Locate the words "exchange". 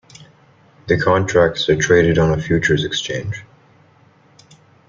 2.83-3.43